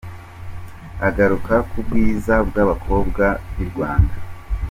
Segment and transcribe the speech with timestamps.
[1.07, 4.15] agaruka ku bwiza bw’abakobwa b’i Rwanda.